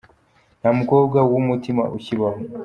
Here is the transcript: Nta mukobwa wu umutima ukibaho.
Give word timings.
Nta 0.59 0.69
mukobwa 0.79 1.17
wu 1.29 1.35
umutima 1.41 1.83
ukibaho. 1.97 2.39